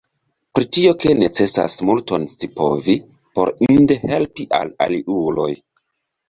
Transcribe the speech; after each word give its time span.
Pri 0.59 0.63
tio, 0.77 0.93
ke 1.01 1.11
necesas 1.17 1.75
multon 1.89 2.25
scipovi, 2.31 2.95
por 3.41 3.53
inde 3.69 3.99
helpi 4.07 4.49
al 4.63 4.75
aliuloj. 4.89 5.49